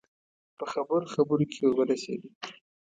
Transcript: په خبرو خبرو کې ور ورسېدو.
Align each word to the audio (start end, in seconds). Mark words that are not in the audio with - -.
په 0.57 0.65
خبرو 0.71 1.11
خبرو 1.15 1.45
کې 1.53 1.59
ور 1.65 1.73
ورسېدو. 1.77 2.29